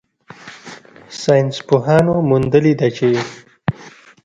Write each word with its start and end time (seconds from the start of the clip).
ساینسپوهانو 1.21 2.15
موندلې 2.29 2.73
ده 2.79 2.87
چې 2.97 3.09